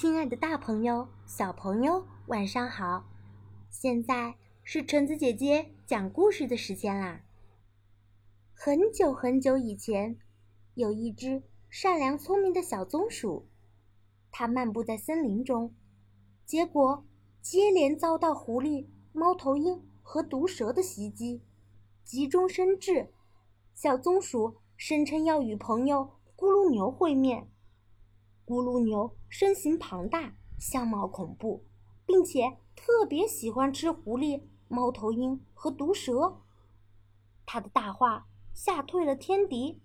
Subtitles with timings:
[0.00, 3.04] 亲爱的大朋友、小朋友，晚上好！
[3.68, 4.34] 现在
[4.64, 7.20] 是橙子姐姐讲故事的时间啦。
[8.54, 10.16] 很久很久以前，
[10.72, 13.46] 有一只善良聪明的小松鼠，
[14.32, 15.74] 它漫步在森林中，
[16.46, 17.04] 结果
[17.42, 21.42] 接连遭到狐狸、猫头鹰和毒蛇的袭击，
[22.02, 23.12] 急中生智，
[23.74, 27.50] 小松鼠声称要与朋友咕噜牛会面。
[28.50, 31.64] 咕噜牛身形庞大，相貌恐怖，
[32.04, 36.42] 并且特别喜欢吃狐狸、猫头鹰和毒蛇。
[37.46, 39.80] 他的大话吓退了天敌。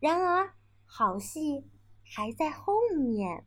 [0.00, 1.70] 然而，好戏
[2.02, 3.46] 还在后面。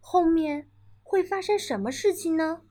[0.00, 0.70] 后面
[1.02, 2.62] 会发生什么事情呢？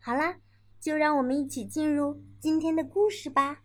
[0.00, 0.40] 好啦，
[0.80, 3.64] 就让我们一起进入今天的故事吧。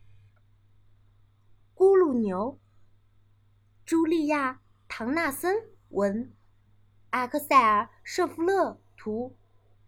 [1.74, 2.60] 咕噜牛，
[3.86, 4.60] 茱莉亚。
[4.96, 6.32] 唐纳森文，
[7.10, 9.36] 阿克塞尔·舍夫勒图，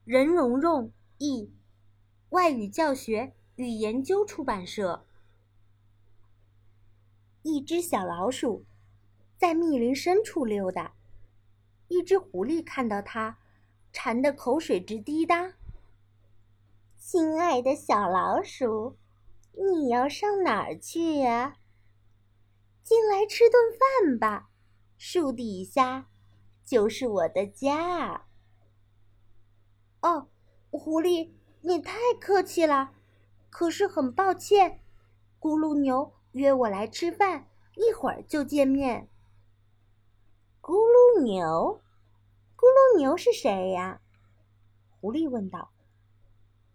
[0.03, 1.53] 任蓉蓉译，
[2.29, 5.05] 外语教学与研究出版社。
[7.43, 8.65] 一只小老鼠
[9.37, 10.95] 在密林深处溜达，
[11.87, 13.37] 一只狐狸看到它，
[13.93, 15.53] 馋得口水直滴答。
[16.97, 18.97] 亲爱的小老鼠，
[19.51, 21.57] 你要上哪儿去呀？
[22.81, 23.53] 进来吃顿
[24.01, 24.49] 饭吧。
[24.97, 26.07] 树底下
[26.63, 28.25] 就是我的家。
[30.01, 30.27] 哦，
[30.71, 32.91] 狐狸，你太客气了。
[33.49, 34.81] 可是很抱歉，
[35.39, 39.09] 咕噜牛约我来吃饭，一会儿就见面。
[40.61, 41.81] 咕噜牛，
[42.57, 44.01] 咕噜牛是谁呀？
[44.99, 45.71] 狐狸问道。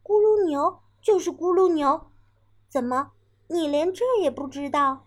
[0.02, 2.10] 咕噜牛就是咕噜牛，
[2.68, 3.12] 怎么
[3.48, 5.06] 你连这也不知道？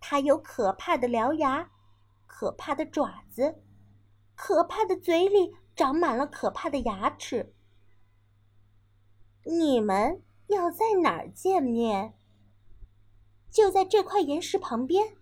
[0.00, 1.70] 它有可怕的獠牙，
[2.26, 3.62] 可怕的爪子，
[4.34, 7.54] 可怕的嘴里长满了可怕的牙齿。
[9.44, 12.14] 你们要在哪儿见面？
[13.50, 15.16] 就在这块岩石旁边。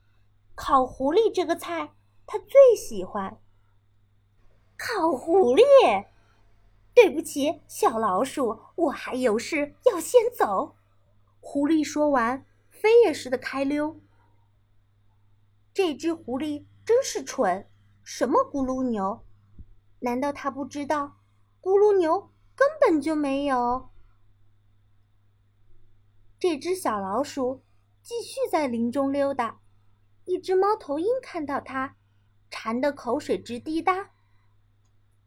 [0.54, 1.92] 烤狐狸这个菜，
[2.26, 3.40] 他最喜欢。
[4.76, 6.06] 烤狐狸？
[6.94, 10.74] 对不起，小老鼠，我还有事要先走。
[11.40, 14.00] 狐狸说完，飞也似的开溜。
[15.78, 17.70] 这只狐狸真是蠢，
[18.02, 19.24] 什么咕噜牛？
[20.00, 21.18] 难道他不知道，
[21.60, 23.88] 咕噜牛根本就没有？
[26.36, 27.62] 这只小老鼠
[28.02, 29.60] 继续在林中溜达，
[30.24, 31.94] 一只猫头鹰看到它，
[32.50, 34.10] 馋得口水直滴答。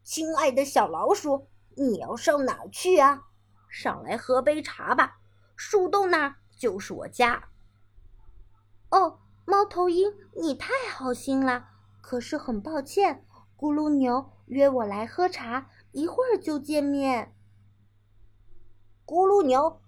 [0.02, 1.48] 亲爱的小老鼠，
[1.78, 3.28] 你要上哪儿去啊？
[3.70, 5.16] 上来喝杯茶吧，
[5.56, 7.48] 树洞那儿就是我家。
[8.90, 9.20] 哦。
[9.44, 11.68] 猫头鹰，你太好心了，
[12.00, 13.26] 可是很抱歉，
[13.56, 17.34] 咕噜牛约我来喝茶，一会儿就见面。
[19.04, 19.80] 咕噜牛，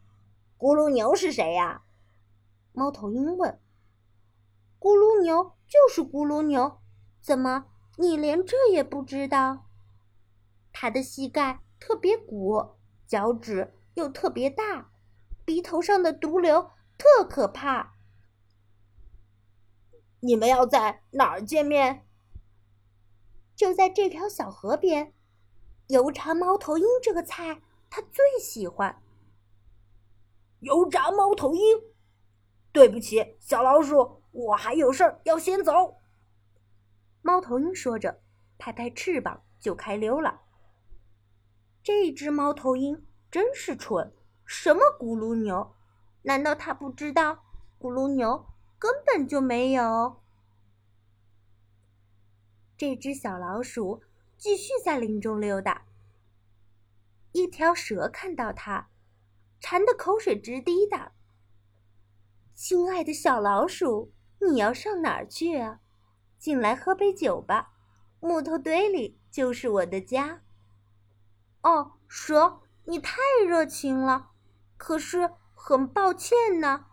[0.59, 1.83] 咕噜牛是谁呀？
[2.73, 3.61] 猫头鹰问。
[4.81, 6.81] 咕噜牛就是咕噜牛，
[7.21, 7.67] 怎么
[7.97, 9.67] 你连这也不知道？
[10.73, 12.75] 它的膝盖特别鼓，
[13.07, 14.91] 脚趾又特别大，
[15.45, 17.94] 鼻头上的毒瘤特可怕。
[20.25, 22.07] 你们要在哪儿见面？
[23.55, 25.13] 就在这条小河边。
[25.89, 29.03] 油炸猫头鹰这个菜，他最喜欢。
[30.61, 31.79] 油炸猫头鹰，
[32.73, 36.01] 对不起，小老鼠，我还有事儿要先走。
[37.21, 38.23] 猫头鹰说着，
[38.57, 40.41] 拍拍翅膀就开溜了。
[41.83, 44.15] 这只猫头鹰真是蠢，
[44.47, 45.75] 什么咕噜牛？
[46.23, 47.45] 难道他不知道
[47.79, 48.47] 咕噜牛？
[48.85, 50.21] 根本就没有。
[52.77, 54.03] 这只小老鼠
[54.37, 55.87] 继续在林中溜达。
[57.33, 58.91] 一条蛇看到它，
[59.59, 61.13] 馋得口水直滴答。
[62.55, 65.81] 亲爱的小老鼠，你要上哪儿去啊？
[66.39, 67.73] 进来喝杯酒吧，
[68.21, 70.43] 木头堆里就是我的家。
[71.63, 73.17] 哦，蛇，你太
[73.49, 74.33] 热情了，
[74.77, 76.85] 可是很抱歉呢。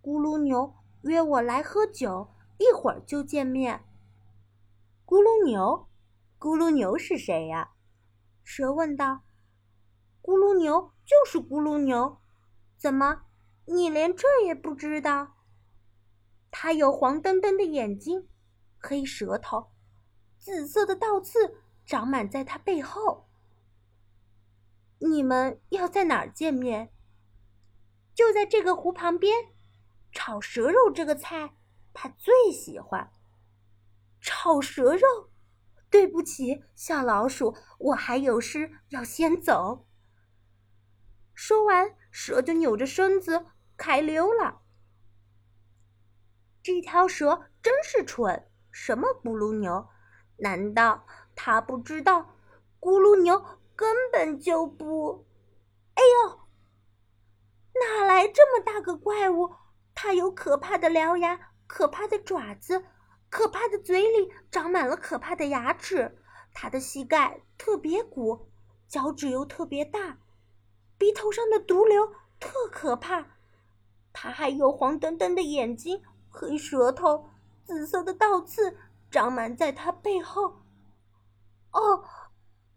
[0.00, 0.77] 咕噜牛。
[1.02, 3.84] 约我来喝酒，一会儿就见面。
[5.06, 5.88] 咕噜牛，
[6.38, 7.72] 咕噜牛是谁呀？
[8.42, 9.22] 蛇问道。
[10.20, 12.18] 咕噜牛就是咕噜牛，
[12.76, 13.22] 怎么
[13.66, 15.36] 你连这也不知道？
[16.50, 18.28] 它有黄澄澄的眼睛，
[18.78, 19.70] 黑舌头，
[20.36, 23.28] 紫色的倒刺长满在它背后。
[24.98, 26.92] 你们要在哪儿见面？
[28.14, 29.32] 就在这个湖旁边。
[30.18, 31.54] 炒蛇肉这个菜，
[31.92, 33.12] 他最喜欢。
[34.20, 35.30] 炒蛇肉，
[35.88, 39.86] 对不起，小老鼠，我还有事要先走。”
[41.36, 44.62] 说完，蛇就扭着身子开溜了。
[46.64, 49.88] 这条蛇真是蠢，什么咕噜牛？
[50.38, 51.06] 难道
[51.36, 52.34] 它不知道
[52.80, 55.24] 咕噜牛根本就不……
[55.94, 56.40] 哎呦！
[57.74, 59.54] 哪来这么大个怪物？
[60.00, 62.84] 它有可怕的獠牙，可怕的爪子，
[63.28, 66.16] 可怕的嘴里长满了可怕的牙齿。
[66.54, 68.48] 它的膝盖特别鼓，
[68.86, 70.18] 脚趾又特别大，
[70.96, 73.26] 鼻头上的毒瘤特可怕。
[74.12, 76.00] 它还有黄澄澄的眼睛。
[76.30, 77.30] 黑舌头，
[77.64, 78.78] 紫色的倒刺
[79.10, 80.62] 长满在它背后。
[81.72, 82.04] 哦，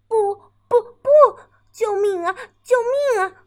[0.07, 0.35] 不
[0.67, 1.09] 不不！
[1.71, 2.35] 救命啊！
[2.63, 2.75] 救
[3.13, 3.45] 命啊！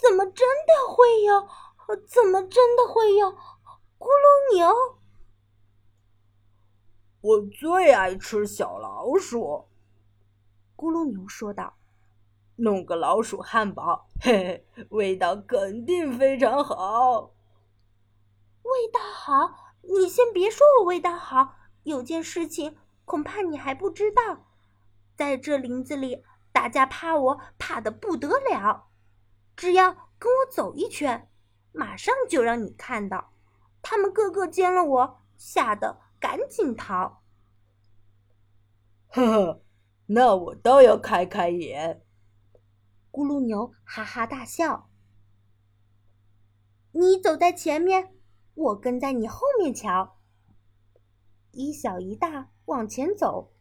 [0.00, 1.46] 怎么真的会有？
[1.94, 3.28] 怎么真的会有
[3.98, 4.98] 咕噜牛？
[7.20, 9.68] 我最爱吃小老鼠。
[10.76, 11.74] 咕噜牛说道
[12.56, 17.32] ：“弄个老鼠汉堡，嘿嘿，味道肯定非常好。”
[18.62, 21.54] 味道好，你先别说我味道好。
[21.84, 24.46] 有件事情恐怕你还不知道，
[25.14, 28.88] 在这林子里，大家怕我怕的不得了。
[29.54, 31.30] 只要跟我走一圈，
[31.76, 33.32] 马上就让你看到，
[33.82, 37.22] 他们个个见了我，吓得赶紧逃。
[39.08, 39.62] 呵呵，
[40.06, 42.02] 那我倒要开开眼。
[43.12, 44.88] 咕噜牛哈哈大笑。
[46.92, 48.14] 你走在前面。
[48.54, 50.16] 我跟在你后面瞧，
[51.50, 53.52] 一小一大往前走。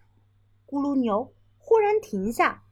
[0.65, 2.63] 咕噜牛忽然停下，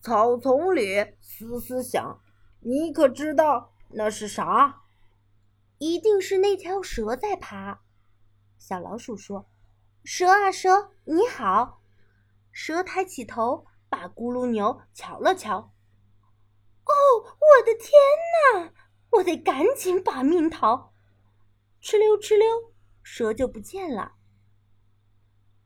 [0.00, 2.20] 草丛里嘶嘶响，
[2.60, 4.82] 你可知道那是啥？
[5.78, 7.82] 一定是那条蛇在爬。
[8.58, 9.48] 小老鼠说
[10.04, 11.82] ：“蛇啊蛇，你好。”
[12.52, 15.72] 蛇抬起头，把咕噜牛瞧了瞧。
[16.84, 16.92] 哦，
[17.22, 17.92] 我的天
[18.54, 18.72] 哪！
[19.10, 20.92] 我得赶紧把命逃。
[21.80, 24.16] 哧溜哧溜，蛇就不见了。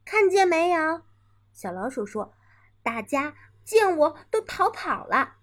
[0.04, 1.02] 看见没有？
[1.52, 2.34] 小老鼠说
[2.82, 3.34] ：“大家
[3.64, 5.36] 见我都逃跑了。”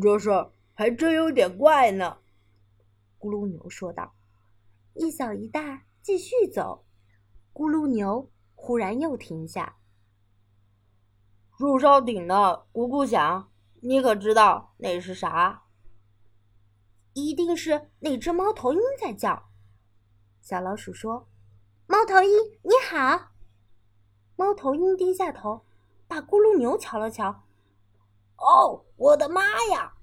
[0.00, 2.18] 这事儿还真有点怪呢。”
[3.18, 4.12] 咕噜牛说道。
[4.94, 6.84] 一小一大继续走，
[7.52, 9.76] 咕噜牛忽然又停下。
[11.58, 13.50] 树梢顶的咕咕响，
[13.80, 15.64] 你可知道那是啥？
[17.12, 19.50] 一定是那只猫头鹰在叫。
[20.40, 21.26] 小老鼠说
[21.88, 22.30] ：“猫头鹰，
[22.62, 23.32] 你好。”
[24.36, 25.64] 猫头鹰低下头，
[26.06, 27.44] 把咕噜牛瞧了瞧。
[28.36, 29.94] “哦，我的妈呀！”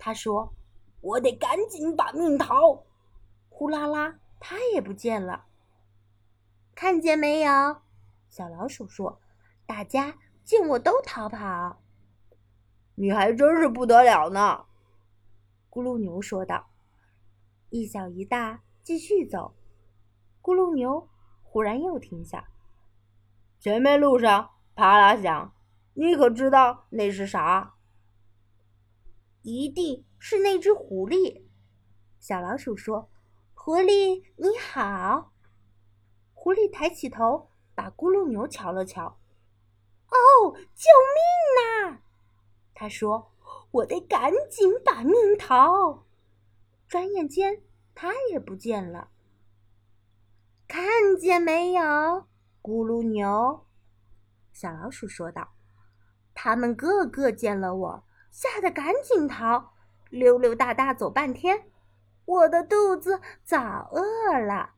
[0.00, 0.54] 他说
[1.02, 2.84] ，“我得赶紧把命逃。”
[3.50, 5.44] 呼啦啦，它也不见了。
[6.74, 7.82] 看见没有？
[8.30, 9.20] 小老鼠说
[9.66, 11.82] ：“大家见我都逃跑。”
[12.96, 14.64] 你还真是不得了呢。
[15.68, 16.70] 咕噜牛说道
[17.68, 19.54] ：“一小一大继续走。”
[20.40, 21.08] 咕噜牛
[21.42, 22.48] 忽然又停下。
[23.58, 25.52] 前面路上啪啦响，
[25.92, 27.74] 你可知道那是啥？
[29.42, 31.44] 一定是那只狐狸。
[32.18, 33.10] 小老鼠说
[33.54, 35.32] ：“狐狸你好。”
[36.34, 39.18] 狐狸抬起头，把咕噜牛瞧了瞧。
[40.10, 42.02] “哦，救命呐！”
[42.74, 43.30] 他说。
[43.72, 46.04] 我得赶紧把命逃，
[46.88, 47.62] 转眼间
[47.94, 49.10] 它也不见了。
[50.66, 51.82] 看见没有，
[52.60, 53.66] 咕噜牛？
[54.52, 55.52] 小老鼠说道
[56.34, 59.72] ：“他们个个见了我，吓得赶紧逃，
[60.08, 61.70] 溜溜达达走半天，
[62.24, 64.70] 我的肚子早饿了。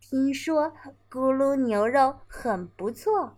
[0.00, 0.72] 听说
[1.10, 3.36] 咕噜牛肉很不错，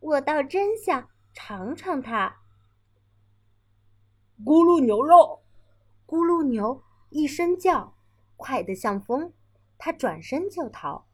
[0.00, 2.38] 我倒真想尝尝它。”
[4.42, 5.42] 咕噜牛肉，
[6.06, 7.94] 咕噜牛一声叫，
[8.38, 9.34] 快得像风，
[9.76, 11.06] 它转身就逃。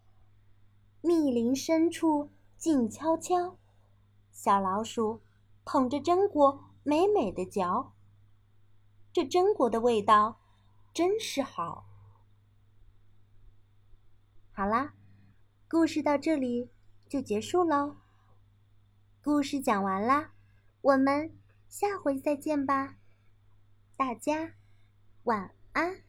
[1.01, 3.57] 密林深处静悄悄，
[4.31, 5.21] 小老鼠
[5.65, 7.93] 捧着榛果美美的嚼。
[9.13, 10.41] 这榛果的味道
[10.95, 11.89] 真是好。
[14.53, 14.95] 好啦，
[15.69, 16.71] 故事到这里
[17.09, 17.97] 就结束喽。
[19.21, 20.31] 故事讲完啦，
[20.81, 21.37] 我们
[21.69, 22.99] 下回再见吧。
[23.97, 24.55] 大家
[25.25, 26.06] 晚安。